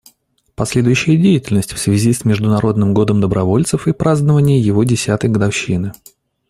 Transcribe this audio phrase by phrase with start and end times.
[0.55, 5.91] Последующая деятельность в связи с Международным годом добровольцев и празднование его десятой годовщины.